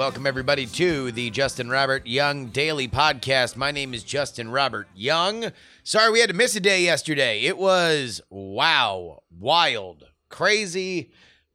Welcome 0.00 0.26
everybody 0.26 0.64
to 0.64 1.12
the 1.12 1.28
Justin 1.28 1.68
Robert 1.68 2.06
Young 2.06 2.46
Daily 2.46 2.88
Podcast. 2.88 3.54
My 3.54 3.70
name 3.70 3.92
is 3.92 4.02
Justin 4.02 4.50
Robert 4.50 4.88
Young. 4.94 5.52
Sorry 5.84 6.10
we 6.10 6.20
had 6.20 6.30
to 6.30 6.34
miss 6.34 6.56
a 6.56 6.60
day 6.60 6.82
yesterday. 6.82 7.42
It 7.42 7.58
was 7.58 8.22
wow, 8.30 9.22
wild, 9.30 10.04
crazy. 10.30 11.10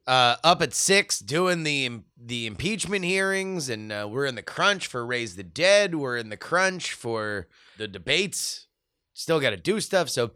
Uh, 0.06 0.36
up 0.44 0.62
at 0.62 0.74
six 0.74 1.18
doing 1.18 1.64
the 1.64 2.02
the 2.16 2.46
impeachment 2.46 3.04
hearings, 3.04 3.68
and 3.68 3.90
uh, 3.90 4.06
we're 4.08 4.26
in 4.26 4.36
the 4.36 4.42
crunch 4.42 4.86
for 4.86 5.04
Raise 5.04 5.34
the 5.34 5.42
Dead. 5.42 5.96
We're 5.96 6.16
in 6.16 6.28
the 6.28 6.36
crunch 6.36 6.92
for 6.92 7.48
the 7.78 7.88
debates. 7.88 8.68
Still 9.12 9.40
got 9.40 9.50
to 9.50 9.56
do 9.56 9.80
stuff. 9.80 10.08
So 10.08 10.30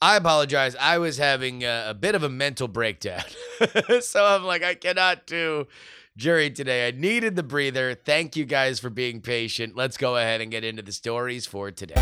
I 0.00 0.16
apologize. 0.16 0.76
I 0.76 0.96
was 0.96 1.18
having 1.18 1.62
a, 1.64 1.88
a 1.88 1.94
bit 1.94 2.14
of 2.14 2.22
a 2.22 2.30
mental 2.30 2.68
breakdown. 2.68 3.24
so 4.00 4.24
I'm 4.24 4.44
like, 4.44 4.64
I 4.64 4.74
cannot 4.76 5.26
do 5.26 5.66
jury 6.16 6.50
today. 6.50 6.88
I 6.88 6.90
needed 6.90 7.36
the 7.36 7.42
breather. 7.42 7.94
Thank 7.94 8.36
you 8.36 8.44
guys 8.44 8.80
for 8.80 8.90
being 8.90 9.20
patient. 9.20 9.76
Let's 9.76 9.96
go 9.96 10.16
ahead 10.16 10.40
and 10.40 10.50
get 10.50 10.64
into 10.64 10.82
the 10.82 10.92
stories 10.92 11.46
for 11.46 11.70
today. 11.70 11.94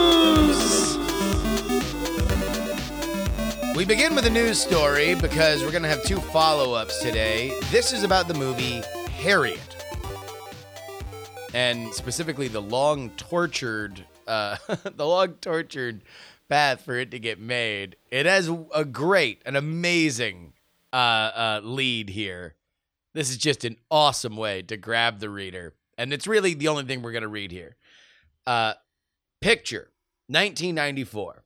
News. 0.00 0.98
We 3.76 3.84
begin 3.84 4.14
with 4.14 4.26
a 4.26 4.30
news 4.30 4.60
story 4.60 5.14
because 5.14 5.62
we're 5.62 5.70
going 5.70 5.82
to 5.82 5.88
have 5.88 6.02
two 6.04 6.20
follow 6.20 6.74
ups 6.74 7.00
today. 7.00 7.52
This 7.70 7.92
is 7.92 8.02
about 8.02 8.28
the 8.28 8.34
movie 8.34 8.82
Harriet 9.22 9.79
and 11.54 11.92
specifically 11.94 12.48
the 12.48 12.62
long 12.62 13.10
tortured 13.10 14.04
uh 14.26 14.56
the 14.94 15.06
long 15.06 15.34
tortured 15.34 16.02
path 16.48 16.82
for 16.82 16.96
it 16.96 17.10
to 17.12 17.18
get 17.18 17.38
made. 17.38 17.96
It 18.10 18.26
has 18.26 18.50
a 18.74 18.84
great 18.84 19.42
an 19.46 19.56
amazing 19.56 20.54
uh 20.92 20.96
uh 20.96 21.60
lead 21.62 22.10
here. 22.10 22.54
This 23.14 23.30
is 23.30 23.36
just 23.36 23.64
an 23.64 23.76
awesome 23.90 24.36
way 24.36 24.62
to 24.62 24.76
grab 24.76 25.18
the 25.18 25.30
reader. 25.30 25.74
And 25.98 26.12
it's 26.12 26.26
really 26.26 26.54
the 26.54 26.68
only 26.68 26.84
thing 26.84 27.02
we're 27.02 27.12
to 27.22 27.28
read 27.28 27.52
here. 27.52 27.76
Uh 28.46 28.74
picture 29.40 29.90
1994 30.28 31.44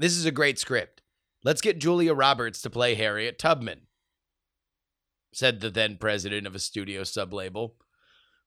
this 0.00 0.16
is 0.16 0.24
a 0.24 0.30
great 0.30 0.58
script. 0.60 1.02
Let's 1.44 1.60
get 1.60 1.78
julia 1.78 2.14
roberts 2.14 2.62
to 2.62 2.70
play 2.70 2.94
harriet 2.94 3.38
tubman 3.38 3.82
said 5.32 5.60
the 5.60 5.70
then 5.70 5.96
president 5.96 6.46
of 6.46 6.54
a 6.54 6.58
studio 6.58 7.02
sublabel 7.02 7.72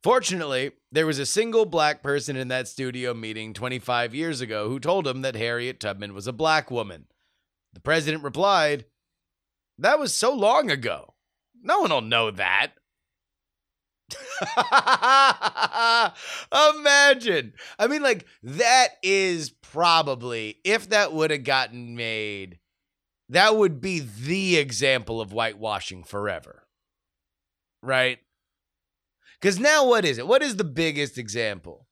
Fortunately, 0.03 0.72
there 0.91 1.06
was 1.06 1.19
a 1.19 1.25
single 1.25 1.66
black 1.66 2.01
person 2.01 2.35
in 2.35 2.47
that 2.47 2.67
studio 2.67 3.13
meeting 3.13 3.53
25 3.53 4.16
years 4.16 4.41
ago 4.41 4.67
who 4.67 4.79
told 4.79 5.07
him 5.07 5.22
that 5.22 5.35
Harriet 5.35 5.79
Tubman 5.79 6.13
was 6.13 6.25
a 6.25 6.34
black 6.34 6.72
woman. 6.72 7.06
The 7.73 7.81
president 7.81 8.23
replied, 8.23 8.85
That 9.78 10.00
was 10.00 10.13
so 10.13 10.34
long 10.34 10.72
ago. 10.72 11.13
No 11.61 11.81
one 11.81 11.91
will 11.91 12.01
know 12.01 12.31
that. 12.31 12.72
Imagine. 16.75 17.53
I 17.78 17.88
mean, 17.88 18.01
like, 18.01 18.25
that 18.41 18.88
is 19.03 19.51
probably, 19.51 20.57
if 20.66 20.90
that 20.90 21.13
would 21.13 21.29
have 21.29 21.44
gotten 21.44 21.95
made, 21.95 22.57
that 23.29 23.56
would 23.56 23.79
be 23.79 24.00
the 24.00 24.57
example 24.57 25.22
of 25.22 25.31
whitewashing 25.31 26.03
forever. 26.03 26.63
Right? 27.84 28.19
Because 29.41 29.59
now, 29.59 29.88
what 29.88 30.06
is 30.06 30.18
it? 30.18 30.28
What 30.28 30.44
is 30.44 30.56
the 30.56 30.63
biggest 30.63 31.18
example? 31.18 31.88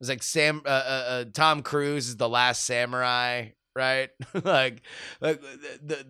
It's 0.00 0.08
like 0.08 0.22
Sam, 0.22 0.62
uh, 0.64 0.68
uh, 0.68 1.04
uh, 1.08 1.24
Tom 1.32 1.62
Cruise 1.62 2.08
is 2.08 2.16
the 2.16 2.28
Last 2.28 2.64
Samurai, 2.64 3.48
right? 3.74 4.10
like, 4.44 4.82
like 5.20 5.40
the, 5.40 5.78
the, 5.84 6.06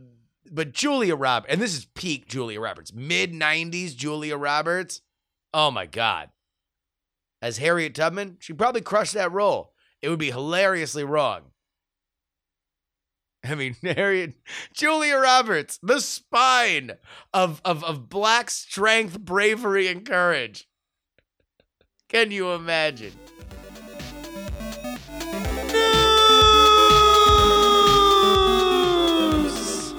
but 0.50 0.72
Julia 0.72 1.16
Roberts, 1.16 1.52
and 1.52 1.60
this 1.60 1.76
is 1.76 1.86
peak 1.94 2.28
Julia 2.28 2.60
Roberts, 2.60 2.92
mid 2.92 3.32
'90s 3.32 3.94
Julia 3.96 4.36
Roberts. 4.36 5.02
Oh 5.52 5.70
my 5.70 5.86
God! 5.86 6.30
As 7.42 7.58
Harriet 7.58 7.94
Tubman, 7.94 8.36
she 8.40 8.52
probably 8.52 8.80
crushed 8.80 9.14
that 9.14 9.32
role. 9.32 9.72
It 10.02 10.08
would 10.08 10.18
be 10.18 10.30
hilariously 10.30 11.04
wrong. 11.04 11.52
I 13.48 13.54
mean, 13.54 13.76
Harriet, 13.82 14.34
Julia 14.72 15.16
Roberts, 15.16 15.78
the 15.82 16.00
spine 16.00 16.92
of, 17.32 17.60
of, 17.64 17.84
of 17.84 18.08
black 18.08 18.50
strength, 18.50 19.20
bravery, 19.20 19.88
and 19.88 20.04
courage. 20.04 20.68
Can 22.08 22.30
you 22.30 22.52
imagine? 22.52 23.12
News. 28.86 29.94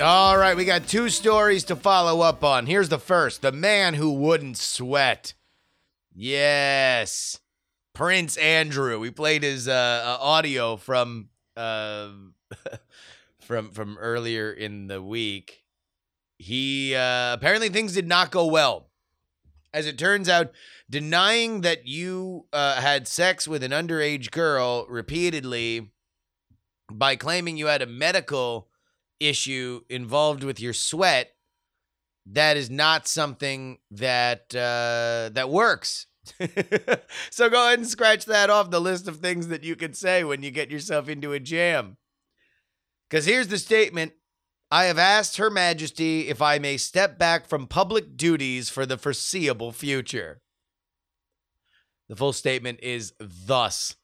All 0.00 0.36
right, 0.36 0.56
we 0.56 0.64
got 0.64 0.86
two 0.86 1.08
stories 1.08 1.64
to 1.64 1.76
follow 1.76 2.20
up 2.20 2.44
on. 2.44 2.66
Here's 2.66 2.88
the 2.90 2.98
first 2.98 3.42
The 3.42 3.52
man 3.52 3.94
who 3.94 4.12
wouldn't 4.12 4.58
sweat. 4.58 5.34
Yes. 6.14 7.40
Prince 7.94 8.36
Andrew. 8.36 8.98
We 9.00 9.10
played 9.10 9.42
his 9.42 9.68
uh, 9.68 9.72
uh, 9.72 10.18
audio 10.22 10.76
from 10.76 11.30
uh, 11.56 12.10
from 13.40 13.70
from 13.70 13.98
earlier 13.98 14.52
in 14.52 14.86
the 14.86 15.02
week. 15.02 15.64
He 16.38 16.94
uh, 16.94 17.32
apparently 17.34 17.68
things 17.68 17.94
did 17.94 18.06
not 18.06 18.30
go 18.30 18.46
well. 18.46 18.90
As 19.72 19.86
it 19.86 19.98
turns 19.98 20.28
out, 20.28 20.52
denying 20.88 21.62
that 21.62 21.86
you 21.86 22.46
uh, 22.52 22.80
had 22.80 23.08
sex 23.08 23.46
with 23.46 23.62
an 23.62 23.72
underage 23.72 24.30
girl 24.30 24.86
repeatedly 24.88 25.90
by 26.90 27.16
claiming 27.16 27.56
you 27.56 27.66
had 27.66 27.82
a 27.82 27.86
medical 27.86 28.68
issue 29.20 29.80
involved 29.88 30.44
with 30.44 30.60
your 30.60 30.72
sweat, 30.72 31.32
that 32.26 32.56
is 32.56 32.70
not 32.70 33.06
something 33.06 33.78
that 33.90 34.54
uh, 34.54 35.30
that 35.32 35.48
works. 35.48 36.06
so 37.30 37.48
go 37.48 37.66
ahead 37.66 37.78
and 37.78 37.88
scratch 37.88 38.24
that 38.24 38.50
off 38.50 38.70
the 38.70 38.80
list 38.80 39.06
of 39.06 39.18
things 39.18 39.48
that 39.48 39.62
you 39.62 39.76
could 39.76 39.96
say 39.96 40.24
when 40.24 40.42
you 40.42 40.50
get 40.50 40.70
yourself 40.70 41.08
into 41.08 41.32
a 41.32 41.40
jam. 41.40 41.96
Because 43.08 43.26
here's 43.26 43.48
the 43.48 43.58
statement 43.58 44.12
I 44.70 44.84
have 44.84 44.98
asked 44.98 45.36
Her 45.36 45.50
Majesty 45.50 46.28
if 46.28 46.42
I 46.42 46.58
may 46.58 46.76
step 46.76 47.18
back 47.18 47.46
from 47.46 47.66
public 47.66 48.16
duties 48.16 48.68
for 48.68 48.84
the 48.84 48.98
foreseeable 48.98 49.72
future. 49.72 50.40
The 52.08 52.16
full 52.16 52.32
statement 52.32 52.80
is 52.82 53.12
thus 53.18 53.96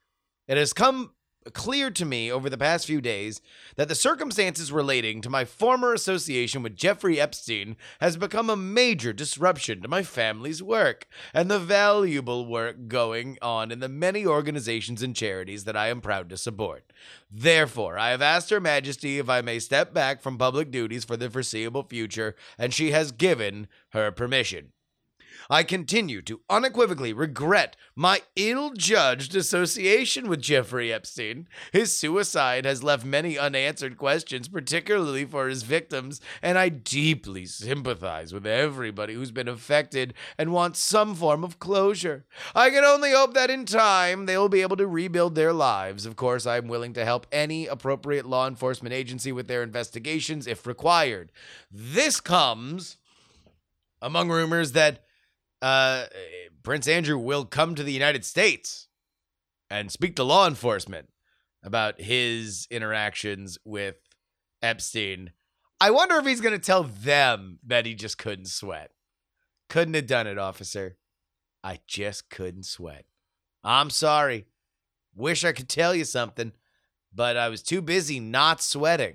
It 0.49 0.57
has 0.57 0.73
come 0.73 1.15
clear 1.53 1.91
to 1.91 2.05
me 2.05 2.31
over 2.31 2.49
the 2.49 2.59
past 2.59 2.87
few 2.87 3.01
days 3.01 3.41
that 3.77 3.89
the 3.89 3.95
circumstances 3.95 4.73
relating 4.73 5.21
to 5.21 5.31
my 5.31 5.45
former 5.45 5.93
association 5.93 6.63
with 6.63 6.77
Jeffrey 6.77 7.21
Epstein 7.21 7.77
has 8.01 8.17
become 8.17 8.49
a 8.49 8.57
major 8.57 9.13
disruption 9.13 9.83
to 9.83 9.89
my 9.89 10.03
family's 10.03 10.63
work 10.63 11.07
and 11.35 11.51
the 11.51 11.59
valuable 11.59 12.47
work 12.47 12.89
going 12.89 13.39
on 13.43 13.71
in 13.71 13.81
the 13.81 13.89
many 13.89 14.27
organizations 14.27 15.03
and 15.03 15.17
charities 15.17 15.65
that 15.65 15.77
I 15.77 15.89
am 15.89 16.01
proud 16.01 16.29
to 16.31 16.37
support. 16.37 16.93
Therefore, 17.31 17.99
I 17.99 18.11
have 18.11 18.23
asked 18.23 18.51
Her 18.51 18.61
Majesty 18.61 19.19
if 19.19 19.29
I 19.29 19.41
may 19.41 19.59
step 19.59 19.93
back 19.93 20.21
from 20.21 20.39
public 20.39 20.71
duties 20.71 21.05
for 21.05 21.17
the 21.17 21.31
foreseeable 21.31 21.85
future, 21.85 22.35
and 22.59 22.73
she 22.73 22.91
has 22.93 23.13
given 23.13 23.69
her 23.91 24.11
permission. 24.13 24.73
I 25.51 25.63
continue 25.63 26.23
to 26.23 26.41
unequivocally 26.49 27.13
regret 27.13 27.77
my 27.95 28.23
ill 28.37 28.73
judged 28.73 29.35
association 29.35 30.29
with 30.29 30.43
Jeffrey 30.43 30.93
Epstein. 30.93 31.49
His 31.73 31.95
suicide 31.95 32.65
has 32.65 32.83
left 32.83 33.05
many 33.05 33.39
unanswered 33.39 33.97
questions, 33.97 34.49
particularly 34.49 35.25
for 35.25 35.49
his 35.49 35.63
victims, 35.63 36.21
and 36.41 36.59
I 36.59 36.69
deeply 36.69 37.47
sympathize 37.47 38.33
with 38.33 38.47
everybody 38.47 39.15
who's 39.15 39.31
been 39.31 39.49
affected 39.49 40.15
and 40.39 40.53
wants 40.53 40.81
some 40.81 41.15
form 41.15 41.45
of 41.45 41.59
closure. 41.59 42.25
I 42.55 42.71
can 42.71 42.85
only 42.85 43.13
hope 43.13 43.35
that 43.35 43.51
in 43.51 43.65
time 43.65 44.27
they 44.27 44.37
will 44.37 44.49
be 44.49 44.63
able 44.63 44.77
to 44.77 44.87
rebuild 44.87 45.35
their 45.35 45.53
lives. 45.53 46.07
Of 46.07 46.17
course, 46.17 46.47
I'm 46.47 46.69
willing 46.69 46.93
to 46.95 47.05
help 47.05 47.27
any 47.33 47.67
appropriate 47.67 48.27
law 48.27 48.47
enforcement 48.49 48.95
agency 48.95 49.33
with 49.33 49.49
their 49.49 49.63
investigations 49.63 50.47
if 50.47 50.67
required. 50.67 51.33
This 51.71 52.21
comes 52.21 52.99
among 54.01 54.29
rumors 54.29 54.73
that 54.73 55.05
uh, 55.63 56.07
Prince 56.63 56.89
Andrew 56.89 57.17
will 57.17 57.45
come 57.45 57.75
to 57.75 57.83
the 57.83 57.93
United 57.93 58.25
States 58.25 58.89
and 59.71 59.91
speak 59.91 60.17
to 60.17 60.25
law 60.25 60.47
enforcement 60.47 61.09
about 61.63 62.01
his 62.01 62.67
interactions 62.71 63.57
with 63.65 63.97
Epstein. 64.61 65.31
I 65.81 65.91
wonder 65.91 66.17
if 66.17 66.27
he's 66.27 66.41
going 66.41 66.59
to 66.59 66.65
tell 66.65 66.83
them 66.83 67.59
that 67.67 67.87
he 67.87 67.95
just 67.95 68.19
couldn't 68.19 68.47
sweat. 68.47 68.91
Couldn't 69.69 69.95
have 69.95 70.07
done 70.07 70.27
it, 70.27 70.39
officer. 70.39 70.97
I 71.65 71.79
just 71.87 72.29
couldn't 72.29 72.67
sweat. 72.67 73.05
I'm 73.65 73.91
sorry. 73.91 74.47
Wish 75.15 75.45
I 75.45 75.53
could 75.53 75.69
tell 75.69 75.95
you 75.95 76.05
something, 76.05 76.53
but 77.15 77.37
I 77.37 77.49
was 77.49 77.63
too 77.63 77.81
busy 77.81 78.19
not 78.19 78.61
sweating. 78.63 79.15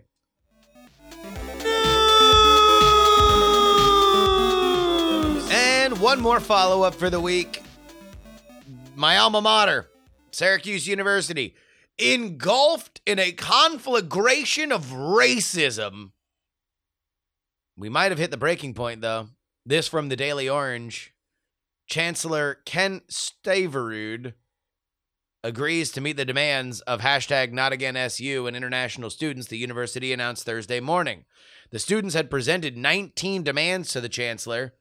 One 5.99 6.21
more 6.21 6.39
follow 6.39 6.83
up 6.83 6.94
for 6.94 7.09
the 7.09 7.19
week. 7.19 7.63
My 8.95 9.17
alma 9.17 9.41
mater, 9.41 9.89
Syracuse 10.31 10.88
University, 10.88 11.55
engulfed 11.97 13.01
in 13.07 13.17
a 13.17 13.31
conflagration 13.31 14.71
of 14.71 14.85
racism. 14.91 16.11
We 17.75 17.89
might 17.89 18.11
have 18.11 18.19
hit 18.19 18.29
the 18.29 18.38
breaking 18.38 18.75
point, 18.75 19.01
though. 19.01 19.29
This 19.65 19.88
from 19.88 20.09
the 20.09 20.15
Daily 20.15 20.47
Orange. 20.47 21.13
Chancellor 21.88 22.59
Ken 22.65 23.01
Syverud 23.09 24.33
agrees 25.44 25.91
to 25.94 26.01
meet 26.01 26.15
the 26.15 26.25
demands 26.25 26.79
of 26.81 27.01
hashtag 27.01 27.51
not 27.51 27.73
again 27.73 27.97
SU 27.97 28.45
and 28.45 28.55
international 28.55 29.09
students, 29.09 29.47
the 29.47 29.57
university 29.57 30.13
announced 30.13 30.45
Thursday 30.45 30.79
morning. 30.79 31.25
The 31.71 31.79
students 31.79 32.13
had 32.13 32.29
presented 32.29 32.77
19 32.77 33.41
demands 33.41 33.91
to 33.94 33.99
the 33.99 34.09
chancellor 34.09 34.73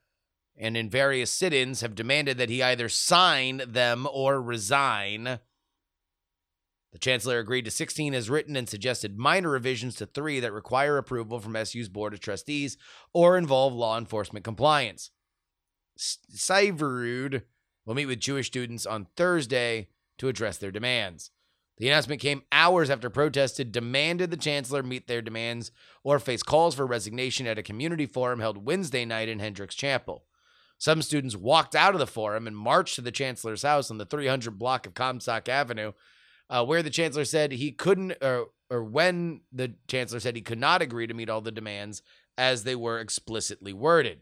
and 0.57 0.75
in 0.75 0.89
various 0.89 1.31
sit 1.31 1.53
ins 1.53 1.81
have 1.81 1.95
demanded 1.95 2.37
that 2.37 2.49
he 2.49 2.63
either 2.63 2.89
sign 2.89 3.61
them 3.67 4.07
or 4.11 4.41
resign. 4.41 5.39
The 6.93 6.99
chancellor 6.99 7.39
agreed 7.39 7.65
to 7.65 7.71
16 7.71 8.13
as 8.13 8.29
written 8.29 8.55
and 8.55 8.67
suggested 8.67 9.19
minor 9.19 9.51
revisions 9.51 9.95
to 9.97 10.05
three 10.05 10.39
that 10.39 10.53
require 10.53 10.97
approval 10.97 11.39
from 11.39 11.55
SU's 11.63 11.89
board 11.89 12.13
of 12.13 12.19
trustees 12.19 12.77
or 13.13 13.37
involve 13.37 13.73
law 13.73 13.97
enforcement 13.97 14.43
compliance. 14.43 15.11
Syverud 15.97 17.43
will 17.85 17.95
meet 17.95 18.05
with 18.05 18.19
Jewish 18.19 18.47
students 18.47 18.85
on 18.85 19.07
Thursday 19.15 19.89
to 20.17 20.27
address 20.27 20.57
their 20.57 20.71
demands. 20.71 21.31
The 21.77 21.87
announcement 21.87 22.21
came 22.21 22.41
hours 22.51 22.89
after 22.89 23.09
protests 23.09 23.57
demanded 23.57 24.31
the 24.31 24.37
chancellor 24.37 24.81
meet 24.81 25.07
their 25.07 25.21
demands 25.21 25.71
or 26.03 26.17
face 26.17 26.41
calls 26.41 26.73
for 26.73 26.87
resignation 26.87 27.45
at 27.45 27.59
a 27.59 27.63
community 27.63 28.07
forum 28.07 28.39
held 28.39 28.65
Wednesday 28.65 29.05
night 29.05 29.29
in 29.29 29.37
Hendricks 29.39 29.75
Chapel. 29.75 30.25
Some 30.77 31.01
students 31.01 31.35
walked 31.35 31.75
out 31.75 31.93
of 31.93 31.99
the 31.99 32.07
forum 32.07 32.45
and 32.47 32.55
marched 32.55 32.95
to 32.95 33.01
the 33.01 33.11
chancellor's 33.11 33.63
house 33.63 33.89
on 33.89 33.97
the 33.97 34.05
300 34.05 34.59
block 34.59 34.85
of 34.85 34.93
Comstock 34.93 35.49
Avenue, 35.49 35.93
uh, 36.49 36.63
where 36.65 36.83
the 36.83 36.89
chancellor 36.89 37.25
said 37.25 37.51
he 37.51 37.71
couldn't, 37.71 38.13
or, 38.21 38.47
or 38.69 38.83
when 38.83 39.41
the 39.51 39.73
chancellor 39.87 40.19
said 40.19 40.35
he 40.35 40.41
could 40.41 40.59
not 40.59 40.81
agree 40.81 41.07
to 41.07 41.13
meet 41.13 41.29
all 41.29 41.41
the 41.41 41.51
demands 41.51 42.03
as 42.37 42.63
they 42.63 42.75
were 42.75 42.99
explicitly 42.99 43.73
worded. 43.73 44.19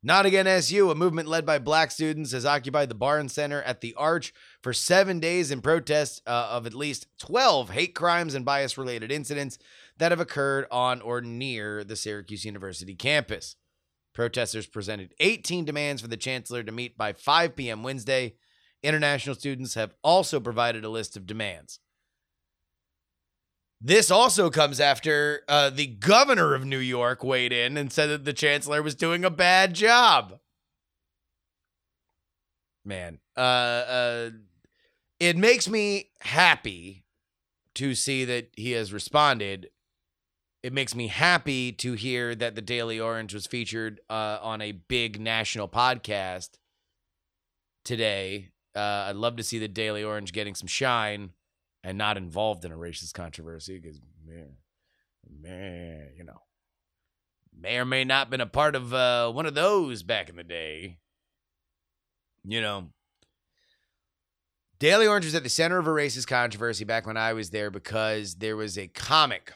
Not 0.00 0.26
Again 0.26 0.46
SU, 0.46 0.90
a 0.90 0.94
movement 0.94 1.28
led 1.28 1.44
by 1.44 1.58
black 1.58 1.90
students, 1.90 2.30
has 2.30 2.46
occupied 2.46 2.88
the 2.88 2.94
Barnes 2.94 3.32
Center 3.32 3.62
at 3.62 3.80
the 3.80 3.94
Arch 3.94 4.32
for 4.62 4.72
seven 4.72 5.18
days 5.18 5.50
in 5.50 5.60
protest 5.60 6.22
uh, 6.24 6.50
of 6.52 6.66
at 6.66 6.74
least 6.74 7.08
12 7.18 7.70
hate 7.70 7.96
crimes 7.96 8.34
and 8.34 8.44
bias 8.44 8.78
related 8.78 9.10
incidents 9.10 9.58
that 9.96 10.12
have 10.12 10.20
occurred 10.20 10.66
on 10.70 11.00
or 11.00 11.20
near 11.20 11.82
the 11.82 11.96
Syracuse 11.96 12.44
University 12.44 12.94
campus. 12.94 13.56
Protesters 14.18 14.66
presented 14.66 15.14
18 15.20 15.64
demands 15.64 16.02
for 16.02 16.08
the 16.08 16.16
chancellor 16.16 16.64
to 16.64 16.72
meet 16.72 16.98
by 16.98 17.12
5 17.12 17.54
p.m. 17.54 17.84
Wednesday. 17.84 18.34
International 18.82 19.36
students 19.36 19.74
have 19.74 19.94
also 20.02 20.40
provided 20.40 20.84
a 20.84 20.88
list 20.88 21.16
of 21.16 21.24
demands. 21.24 21.78
This 23.80 24.10
also 24.10 24.50
comes 24.50 24.80
after 24.80 25.42
uh, 25.46 25.70
the 25.70 25.86
governor 25.86 26.56
of 26.56 26.64
New 26.64 26.80
York 26.80 27.22
weighed 27.22 27.52
in 27.52 27.76
and 27.76 27.92
said 27.92 28.08
that 28.08 28.24
the 28.24 28.32
chancellor 28.32 28.82
was 28.82 28.96
doing 28.96 29.24
a 29.24 29.30
bad 29.30 29.72
job. 29.72 30.40
Man, 32.84 33.20
uh, 33.36 33.40
uh, 33.40 34.30
it 35.20 35.36
makes 35.36 35.68
me 35.68 36.10
happy 36.22 37.04
to 37.76 37.94
see 37.94 38.24
that 38.24 38.50
he 38.56 38.72
has 38.72 38.92
responded. 38.92 39.70
It 40.62 40.72
makes 40.72 40.94
me 40.94 41.06
happy 41.06 41.70
to 41.72 41.92
hear 41.92 42.34
that 42.34 42.56
the 42.56 42.62
Daily 42.62 42.98
Orange 42.98 43.32
was 43.32 43.46
featured 43.46 44.00
uh, 44.10 44.38
on 44.42 44.60
a 44.60 44.72
big 44.72 45.20
national 45.20 45.68
podcast 45.68 46.50
today. 47.84 48.50
Uh, 48.74 49.06
I'd 49.08 49.16
love 49.16 49.36
to 49.36 49.44
see 49.44 49.58
the 49.58 49.68
Daily 49.68 50.02
Orange 50.02 50.32
getting 50.32 50.56
some 50.56 50.66
shine 50.66 51.30
and 51.84 51.96
not 51.96 52.16
involved 52.16 52.64
in 52.64 52.72
a 52.72 52.76
racist 52.76 53.14
controversy 53.14 53.78
because 53.78 54.00
man, 54.26 54.56
man, 55.40 56.08
you 56.16 56.24
know, 56.24 56.42
may 57.56 57.78
or 57.78 57.84
may 57.84 58.04
not 58.04 58.28
been 58.28 58.40
a 58.40 58.46
part 58.46 58.74
of 58.74 58.92
uh, 58.92 59.30
one 59.30 59.46
of 59.46 59.54
those 59.54 60.02
back 60.02 60.28
in 60.28 60.34
the 60.34 60.44
day. 60.44 60.98
You 62.44 62.60
know, 62.60 62.88
Daily 64.80 65.06
Orange 65.06 65.24
was 65.24 65.34
at 65.36 65.44
the 65.44 65.48
center 65.48 65.78
of 65.78 65.86
a 65.86 65.90
racist 65.90 66.26
controversy 66.26 66.84
back 66.84 67.06
when 67.06 67.16
I 67.16 67.32
was 67.32 67.50
there 67.50 67.70
because 67.70 68.36
there 68.36 68.56
was 68.56 68.76
a 68.76 68.88
comic 68.88 69.52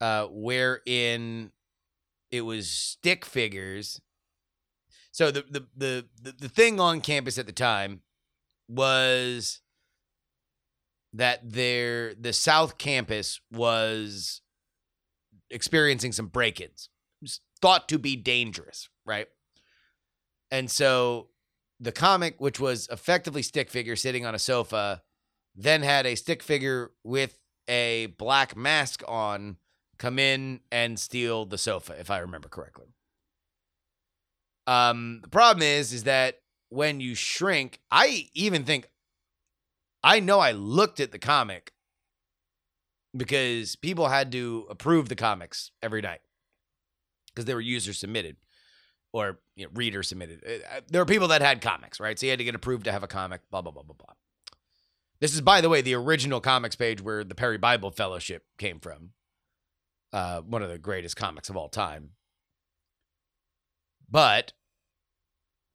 uh, 0.00 0.26
wherein 0.30 1.52
it 2.30 2.42
was 2.42 2.70
stick 2.70 3.24
figures. 3.24 4.00
So 5.12 5.30
the 5.30 5.44
the 5.50 5.66
the 5.76 6.06
the, 6.22 6.32
the 6.32 6.48
thing 6.48 6.80
on 6.80 7.00
campus 7.00 7.38
at 7.38 7.46
the 7.46 7.52
time 7.52 8.02
was 8.68 9.60
that 11.12 11.40
there 11.42 12.14
the 12.14 12.32
South 12.32 12.78
Campus 12.78 13.40
was 13.50 14.42
experiencing 15.50 16.12
some 16.12 16.26
break-ins, 16.26 16.90
thought 17.60 17.88
to 17.88 17.98
be 17.98 18.14
dangerous, 18.14 18.88
right? 19.06 19.26
And 20.50 20.70
so 20.70 21.28
the 21.80 21.92
comic, 21.92 22.40
which 22.40 22.60
was 22.60 22.88
effectively 22.90 23.42
stick 23.42 23.70
figure 23.70 23.96
sitting 23.96 24.26
on 24.26 24.34
a 24.34 24.38
sofa, 24.38 25.02
then 25.54 25.82
had 25.82 26.06
a 26.06 26.14
stick 26.14 26.42
figure 26.42 26.92
with 27.02 27.38
a 27.68 28.06
black 28.18 28.56
mask 28.56 29.02
on 29.08 29.56
come 29.98 30.18
in 30.18 30.60
and 30.70 30.98
steal 30.98 31.44
the 31.44 31.58
sofa, 31.58 31.94
if 31.98 32.10
I 32.10 32.18
remember 32.18 32.48
correctly. 32.48 32.86
Um, 34.66 35.20
the 35.22 35.28
problem 35.28 35.62
is, 35.62 35.92
is 35.92 36.04
that 36.04 36.40
when 36.68 37.00
you 37.00 37.14
shrink, 37.14 37.80
I 37.90 38.28
even 38.34 38.64
think 38.64 38.88
I 40.04 40.20
know 40.20 40.40
I 40.40 40.52
looked 40.52 41.00
at 41.00 41.10
the 41.10 41.18
comic 41.18 41.72
because 43.16 43.76
people 43.76 44.08
had 44.08 44.30
to 44.32 44.66
approve 44.70 45.08
the 45.08 45.16
comics 45.16 45.70
every 45.82 46.02
night 46.02 46.20
because 47.28 47.46
they 47.46 47.54
were 47.54 47.60
user 47.60 47.92
submitted 47.92 48.36
or 49.12 49.38
you 49.56 49.64
know, 49.64 49.70
reader 49.74 50.02
submitted. 50.02 50.44
Uh, 50.46 50.80
There 50.88 51.00
were 51.00 51.06
people 51.06 51.28
that 51.28 51.40
had 51.40 51.60
comics, 51.60 51.98
right? 51.98 52.18
So 52.18 52.26
you 52.26 52.30
had 52.30 52.38
to 52.38 52.44
get 52.44 52.54
approved 52.54 52.84
to 52.84 52.92
have 52.92 53.02
a 53.02 53.08
comic, 53.08 53.40
blah, 53.50 53.62
blah, 53.62 53.72
blah, 53.72 53.82
blah, 53.82 53.96
blah. 53.98 54.14
This 55.20 55.34
is, 55.34 55.40
by 55.40 55.60
the 55.60 55.68
way, 55.68 55.80
the 55.80 55.94
original 55.94 56.40
comics 56.40 56.76
page 56.76 57.00
where 57.00 57.24
the 57.24 57.34
Perry 57.34 57.58
Bible 57.58 57.90
Fellowship 57.90 58.44
came 58.58 58.78
from. 58.78 59.10
Uh, 60.12 60.40
one 60.40 60.62
of 60.62 60.70
the 60.70 60.78
greatest 60.78 61.16
comics 61.16 61.50
of 61.50 61.56
all 61.56 61.68
time. 61.68 62.10
But 64.10 64.52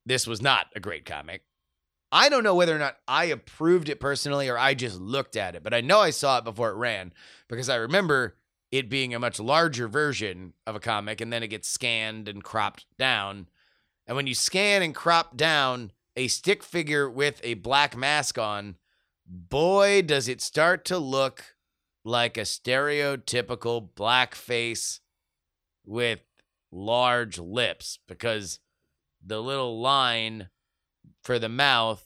this 0.06 0.26
was 0.26 0.42
not 0.42 0.68
a 0.76 0.80
great 0.80 1.06
comic. 1.06 1.44
I 2.12 2.30
don't 2.30 2.44
know 2.44 2.56
whether 2.56 2.76
or 2.76 2.80
not 2.80 2.98
I 3.08 3.26
approved 3.26 3.90
it 3.90 4.00
personally 4.00 4.48
or 4.48 4.58
I 4.58 4.76
just 4.76 5.00
looked 5.00 5.36
at 5.36 5.56
it, 5.56 5.64
but 5.64 5.74
I 5.74 5.82
know 5.82 6.00
I 6.00 6.12
saw 6.12 6.38
it 6.38 6.44
before 6.44 6.70
it 6.70 6.76
ran 6.76 7.12
because 7.48 7.70
I 7.70 7.76
remember 7.76 8.36
it 8.72 8.90
being 8.90 9.14
a 9.14 9.20
much 9.20 9.40
larger 9.40 9.88
version 9.88 10.54
of 10.68 10.76
a 10.76 10.80
comic 10.80 11.22
and 11.22 11.34
then 11.34 11.42
it 11.42 11.48
gets 11.48 11.70
scanned 11.70 12.28
and 12.28 12.44
cropped 12.44 12.86
down. 12.98 13.48
And 14.06 14.16
when 14.16 14.28
you 14.28 14.36
scan 14.36 14.84
and 14.84 14.94
crop 14.94 15.38
down 15.38 15.92
a 16.16 16.28
stick 16.28 16.62
figure 16.62 17.10
with 17.10 17.40
a 17.44 17.56
black 17.56 17.98
mask 17.98 18.38
on, 18.38 18.76
boy, 19.26 20.04
does 20.04 20.28
it 20.28 20.42
start 20.42 20.86
to 20.86 20.98
look 20.98 21.53
like 22.04 22.38
a 22.38 22.42
stereotypical 22.42 23.90
black 23.96 24.36
face 24.36 25.00
with 25.86 26.20
large 26.72 27.40
lips 27.40 28.00
because 28.08 28.60
the 29.26 29.42
little 29.42 29.80
line 29.80 30.50
for 31.22 31.40
the 31.40 31.50
mouth 31.50 32.06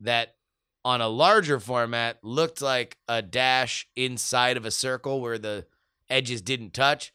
that 0.00 0.36
on 0.84 1.00
a 1.00 1.08
larger 1.08 1.60
format 1.60 2.18
looked 2.22 2.60
like 2.60 2.96
a 3.08 3.22
dash 3.22 3.86
inside 3.94 4.56
of 4.56 4.64
a 4.64 4.70
circle 4.70 5.20
where 5.20 5.38
the 5.38 5.66
edges 6.08 6.42
didn't 6.42 6.74
touch. 6.74 7.12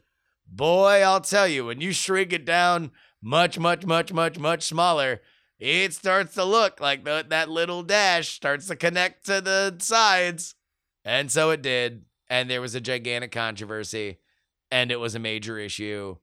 Boy, 0.47 1.01
I'll 1.03 1.21
tell 1.21 1.47
you, 1.47 1.65
when 1.65 1.81
you 1.81 1.91
shrink 1.91 2.31
it 2.31 2.45
down 2.45 2.91
much, 3.21 3.59
much, 3.59 3.85
much, 3.85 4.13
much, 4.13 4.39
much 4.39 4.63
smaller, 4.63 5.21
it 5.59 5.93
starts 5.93 6.35
to 6.35 6.45
look 6.45 6.79
like 6.79 7.03
the, 7.03 7.25
that 7.29 7.49
little 7.49 7.83
dash 7.83 8.29
starts 8.29 8.67
to 8.67 8.75
connect 8.75 9.25
to 9.25 9.41
the 9.41 9.75
sides. 9.79 10.55
And 11.07 11.31
so 11.31 11.51
it 11.51 11.61
did. 11.61 12.03
And 12.29 12.49
there 12.49 12.59
was 12.59 12.75
a 12.75 12.81
gigantic 12.81 13.31
controversy, 13.31 14.19
and 14.69 14.91
it 14.91 14.99
was 14.99 15.15
a 15.15 15.19
major 15.19 15.57
issue. 15.57 16.17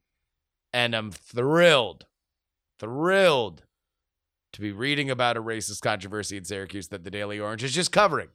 And 0.74 0.94
I'm 0.94 1.10
thrilled, 1.10 2.04
thrilled 2.78 3.62
to 4.52 4.60
be 4.60 4.70
reading 4.70 5.08
about 5.08 5.38
a 5.38 5.42
racist 5.42 5.80
controversy 5.80 6.36
in 6.36 6.44
Syracuse 6.44 6.88
that 6.88 7.02
the 7.02 7.10
Daily 7.10 7.40
Orange 7.40 7.64
is 7.64 7.72
just 7.72 7.92
covering. 7.92 8.28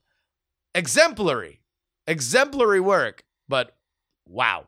Exemplary, 0.74 1.62
exemplary 2.08 2.80
work, 2.80 3.24
but 3.48 3.78
wow. 4.28 4.68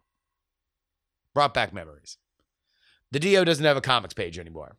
Brought 1.33 1.55
back 1.55 1.73
memories. 1.73 2.17
The 3.11 3.19
DO 3.19 3.43
doesn't 3.43 3.65
have 3.65 3.77
a 3.77 3.81
comics 3.81 4.13
page 4.13 4.37
anymore, 4.37 4.77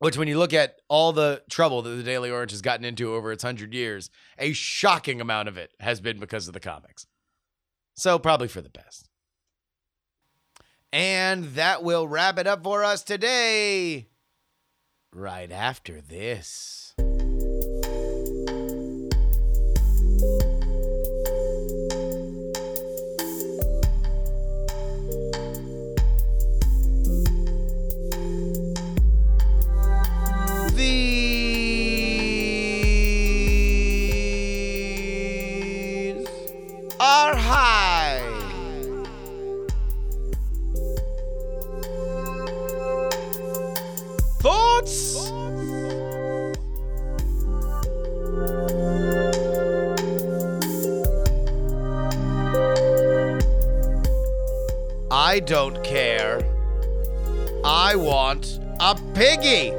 which, 0.00 0.16
when 0.16 0.28
you 0.28 0.38
look 0.38 0.52
at 0.52 0.80
all 0.88 1.12
the 1.12 1.42
trouble 1.48 1.82
that 1.82 1.90
the 1.90 2.02
Daily 2.02 2.30
Orange 2.30 2.50
has 2.50 2.62
gotten 2.62 2.84
into 2.84 3.14
over 3.14 3.30
its 3.32 3.44
100 3.44 3.72
years, 3.72 4.10
a 4.38 4.52
shocking 4.52 5.20
amount 5.20 5.48
of 5.48 5.56
it 5.56 5.72
has 5.78 6.00
been 6.00 6.18
because 6.18 6.48
of 6.48 6.54
the 6.54 6.60
comics. 6.60 7.06
So, 7.94 8.18
probably 8.18 8.48
for 8.48 8.62
the 8.62 8.70
best. 8.70 9.08
And 10.92 11.44
that 11.54 11.82
will 11.84 12.08
wrap 12.08 12.38
it 12.38 12.46
up 12.46 12.64
for 12.64 12.82
us 12.82 13.02
today 13.02 14.08
right 15.12 15.52
after 15.52 16.00
this. 16.00 16.94
I 55.30 55.38
don't 55.38 55.80
care. 55.84 56.40
I 57.64 57.94
want 57.94 58.58
a 58.80 58.96
piggy. 59.14 59.70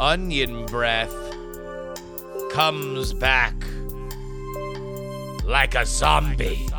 Onion 0.00 0.64
breath 0.64 1.12
comes 2.50 3.12
back 3.12 3.54
like 5.44 5.74
a 5.74 5.84
zombie. 5.84 6.71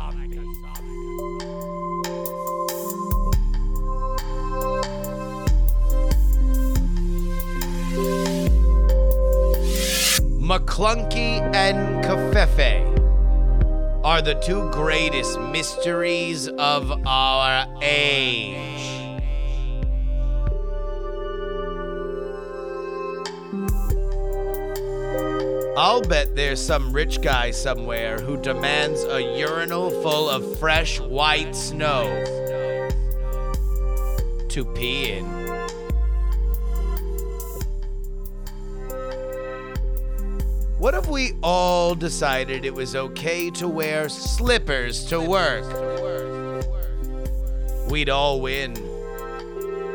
McClunky 10.54 11.40
and 11.52 12.04
covfefe 12.04 12.86
are 14.04 14.22
the 14.22 14.34
two 14.34 14.70
greatest 14.70 15.40
mysteries 15.40 16.46
of 16.46 16.92
our 17.04 17.66
age. 17.82 19.10
I'll 25.76 26.02
bet 26.02 26.36
there's 26.36 26.64
some 26.64 26.92
rich 26.92 27.20
guy 27.20 27.50
somewhere 27.50 28.20
who 28.20 28.40
demands 28.40 29.02
a 29.02 29.36
urinal 29.36 29.90
full 30.02 30.30
of 30.30 30.60
fresh 30.60 31.00
white 31.00 31.56
snow 31.56 32.04
to 34.50 34.64
pee 34.76 35.10
in. 35.14 35.43
What 40.84 40.92
if 40.92 41.06
we 41.06 41.32
all 41.42 41.94
decided 41.94 42.66
it 42.66 42.74
was 42.74 42.94
okay 42.94 43.48
to 43.52 43.66
wear 43.66 44.10
slippers 44.10 45.06
to 45.06 45.18
work? 45.18 45.64
We'd 47.88 48.10
all 48.10 48.42
win, 48.42 48.76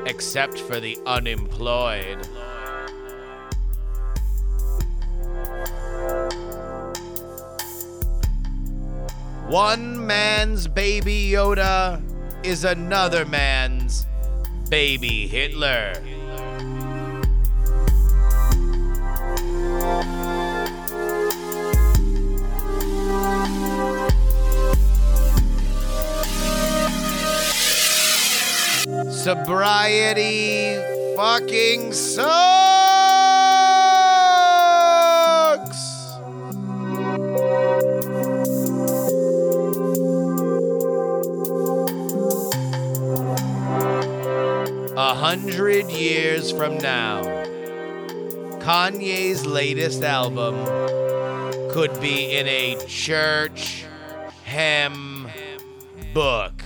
except 0.07 0.59
for 0.59 0.79
the 0.79 0.97
unemployed. 1.05 2.25
One 9.45 10.07
man's 10.07 10.67
baby 10.67 11.29
Yoda 11.29 12.01
is 12.43 12.63
another 12.63 13.27
man's 13.27 14.07
baby 14.71 15.27
Hitler. 15.27 15.93
Sobriety 29.29 30.75
fucking 31.15 31.93
sucks. 31.93 32.25
A 44.97 45.13
hundred 45.13 45.91
years 45.91 46.51
from 46.51 46.79
now, 46.79 47.21
Kanye's 48.57 49.45
latest 49.45 50.01
album 50.01 50.55
could 51.69 52.01
be 52.01 52.35
in 52.35 52.47
a 52.47 52.83
church 52.87 53.85
hymn 54.43 55.29
book. 56.15 56.63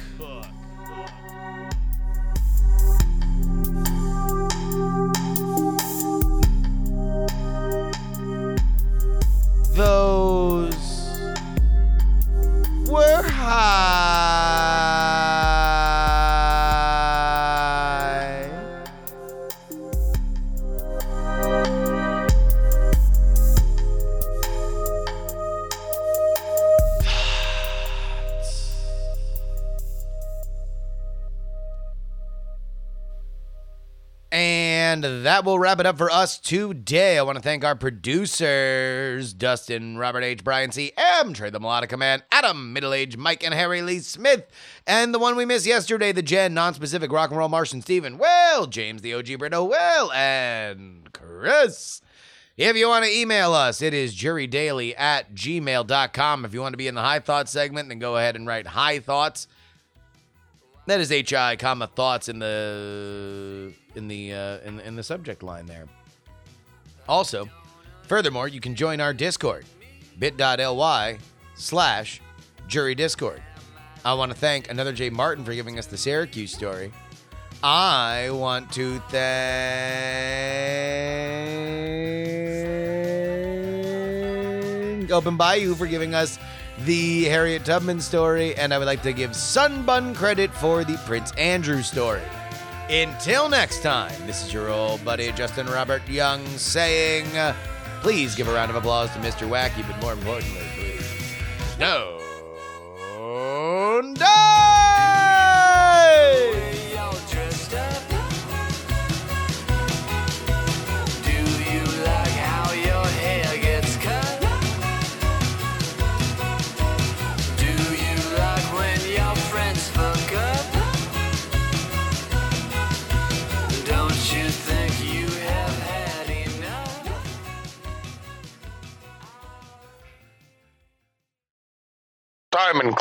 Those 9.76 11.10
were 12.88 13.24
high. 13.24 14.13
And 34.94 35.04
that 35.26 35.44
will 35.44 35.58
wrap 35.58 35.80
it 35.80 35.88
up 35.88 35.98
for 35.98 36.12
us 36.12 36.38
today. 36.38 37.18
I 37.18 37.24
want 37.24 37.36
to 37.36 37.42
thank 37.42 37.66
our 37.66 37.76
producers, 37.76 39.34
Dustin, 39.34 39.98
Robert 39.98 40.24
H., 40.24 40.44
Brian 40.44 40.72
C., 40.72 40.92
M., 40.96 41.34
Trey 41.34 41.50
the 41.50 41.60
Melodica 41.60 41.98
Man, 41.98 42.22
Adam, 42.32 42.74
Middle 42.74 42.94
Age, 42.94 43.18
Mike, 43.18 43.44
and 43.44 43.56
Harry 43.56 43.82
Lee 43.82 43.98
Smith. 44.02 44.46
And 44.86 45.12
the 45.12 45.18
one 45.18 45.36
we 45.36 45.46
missed 45.46 45.66
yesterday, 45.66 46.12
the 46.12 46.22
Gen, 46.22 46.54
non-specific 46.54 47.12
rock 47.12 47.32
and 47.32 47.40
roll 47.40 47.50
Martian 47.50 47.82
Steven, 47.82 48.20
Well, 48.20 48.68
James, 48.68 49.02
the 49.02 49.16
OG 49.16 49.40
Brito, 49.40 49.64
Well, 49.64 50.12
and 50.12 51.12
Chris. 51.12 52.00
If 52.56 52.78
you 52.78 52.88
want 52.88 53.04
to 53.04 53.12
email 53.12 53.52
us, 53.56 53.82
it 53.82 53.96
is 53.96 54.16
jurydaily 54.16 54.94
at 54.96 55.34
gmail.com. 55.34 56.46
If 56.46 56.54
you 56.54 56.62
want 56.62 56.74
to 56.74 56.78
be 56.78 56.88
in 56.88 56.94
the 56.94 57.02
High 57.02 57.18
Thoughts 57.18 57.52
segment, 57.52 57.90
then 57.90 57.98
go 57.98 58.16
ahead 58.18 58.36
and 58.36 58.46
write 58.46 58.68
High 58.68 59.00
Thoughts. 59.00 59.48
That 60.86 61.00
is 61.00 61.10
hi 61.30 61.56
comma 61.56 61.88
thoughts 61.88 62.28
in 62.28 62.40
the 62.40 63.74
in 63.96 64.08
the 64.10 64.34
uh, 64.34 64.58
in, 64.66 64.80
in 64.82 64.96
the 64.96 65.04
subject 65.04 65.42
line 65.42 65.66
there. 65.66 65.86
Also, 67.08 67.48
furthermore, 68.04 68.48
you 68.48 68.60
can 68.60 68.76
join 68.76 69.00
our 69.00 69.14
Discord, 69.14 69.66
bit.ly 70.20 71.18
slash 71.56 72.22
jury 72.68 72.96
discord. 72.96 73.42
I 74.04 74.14
want 74.14 74.32
to 74.32 74.38
thank 74.38 74.70
another 74.70 74.92
Jay 74.92 75.10
Martin 75.10 75.46
for 75.46 75.54
giving 75.54 75.80
us 75.80 75.86
the 75.86 75.98
Syracuse 75.98 76.52
story. 76.52 76.92
I 77.62 78.30
want 78.32 78.72
to 78.74 79.00
thank 79.08 79.54
Open 85.12 85.38
Bayou 85.38 85.76
for 85.76 85.86
giving 85.86 86.14
us 86.14 86.40
the 86.80 87.26
Harriet 87.26 87.66
Tubman 87.66 88.00
story, 88.02 88.56
and 88.56 88.74
I 88.74 88.78
would 88.78 88.88
like 88.88 89.02
to 89.04 89.14
give 89.14 89.32
Sunbun 89.32 90.16
credit 90.16 90.54
for 90.54 90.84
the 90.84 90.98
Prince 91.06 91.32
Andrew 91.34 91.82
story. 91.82 92.22
Until 92.90 93.48
next 93.48 93.82
time, 93.82 94.14
this 94.28 94.46
is 94.46 94.54
your 94.54 94.70
old 94.70 95.04
buddy 95.06 95.32
Justin 95.32 95.68
Robert 95.68 96.08
Young 96.10 96.46
saying, 96.58 97.26
please 98.02 98.36
give 98.36 98.48
a 98.48 98.54
round 98.54 98.70
of 98.70 98.76
applause 98.76 99.10
to 99.12 99.20
Mr. 99.20 99.48
Wacky, 99.48 99.88
but 99.88 100.00
more 100.02 100.14
importantly, 100.14 100.64
please, 100.76 101.36
die! 104.14 104.53